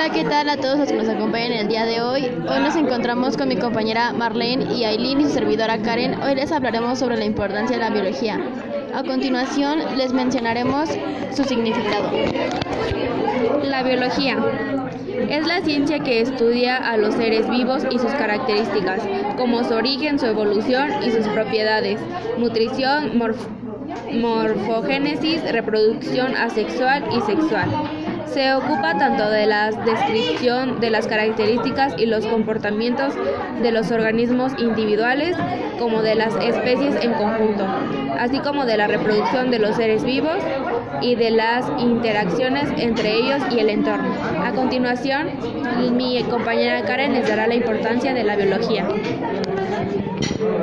[0.00, 2.26] Hola, ¿qué tal a todos los que nos acompañan el día de hoy?
[2.26, 6.22] Hoy nos encontramos con mi compañera Marlene y Aileen y su servidora Karen.
[6.22, 8.38] Hoy les hablaremos sobre la importancia de la biología.
[8.94, 10.88] A continuación les mencionaremos
[11.34, 12.12] su significado.
[13.64, 14.38] La biología
[15.28, 19.02] es la ciencia que estudia a los seres vivos y sus características,
[19.36, 21.98] como su origen, su evolución y sus propiedades,
[22.38, 23.20] nutrición,
[24.12, 27.68] morfogénesis, reproducción asexual y sexual.
[28.32, 33.14] Se ocupa tanto de la descripción de las características y los comportamientos
[33.62, 35.36] de los organismos individuales
[35.78, 37.66] como de las especies en conjunto,
[38.18, 40.36] así como de la reproducción de los seres vivos
[41.00, 44.12] y de las interacciones entre ellos y el entorno.
[44.44, 45.28] A continuación,
[45.96, 48.86] mi compañera Karen les dará la importancia de la biología.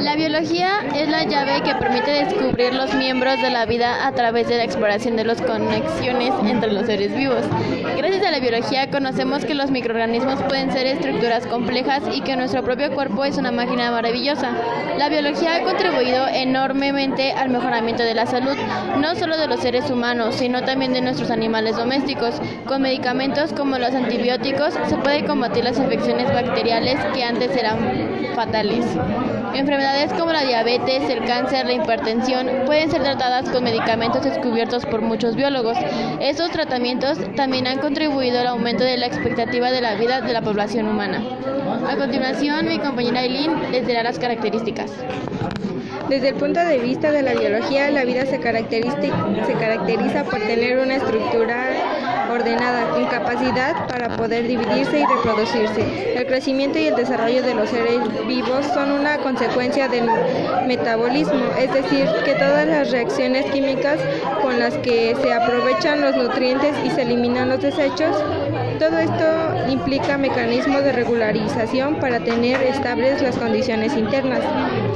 [0.00, 4.46] La biología es la llave que permite descubrir los miembros de la vida a través
[4.46, 7.45] de la exploración de las conexiones entre los seres vivos.
[7.96, 12.62] Gracias a la biología conocemos que los microorganismos pueden ser estructuras complejas y que nuestro
[12.62, 14.52] propio cuerpo es una máquina maravillosa.
[14.98, 18.56] La biología ha contribuido enormemente al mejoramiento de la salud,
[18.98, 22.34] no solo de los seres humanos, sino también de nuestros animales domésticos.
[22.66, 27.78] Con medicamentos como los antibióticos se puede combatir las infecciones bacteriales que antes eran
[28.34, 28.84] fatales.
[29.54, 35.02] Enfermedades como la diabetes, el cáncer, la hipertensión pueden ser tratadas con medicamentos descubiertos por
[35.02, 35.76] muchos biólogos.
[36.20, 40.42] Estos tratamientos también han contribuido al aumento de la expectativa de la vida de la
[40.42, 41.22] población humana.
[41.88, 44.92] A continuación, mi compañera Eileen les dará las características.
[46.08, 50.38] Desde el punto de vista de la biología, la vida se caracteriza, se caracteriza por
[50.38, 51.70] tener una estructura
[52.36, 56.14] ordenada, con capacidad para poder dividirse y reproducirse.
[56.16, 60.06] El crecimiento y el desarrollo de los seres vivos son una consecuencia del
[60.66, 63.98] metabolismo, es decir, que todas las reacciones químicas
[64.42, 68.16] con las que se aprovechan los nutrientes y se eliminan los desechos,
[68.78, 69.24] todo esto
[69.70, 74.40] implica mecanismos de regularización para tener estables las condiciones internas.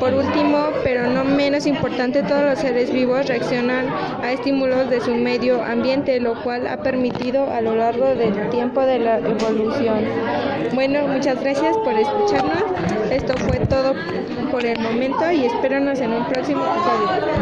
[0.00, 3.88] Por último, pero no menos importante, todos los seres vivos reaccionan
[4.22, 8.80] a estímulos de su medio ambiente, lo cual ha permitido a lo largo del tiempo
[8.82, 10.04] de la evolución.
[10.74, 12.62] Bueno, muchas gracias por escucharnos.
[13.10, 13.94] Esto fue todo
[14.52, 17.26] por el momento y espéranos en un próximo episodio.